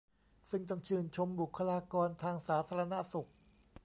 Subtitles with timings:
[0.49, 3.29] ซึ่งต้องชื่นชมบุคคลากรทางสาธารณสุข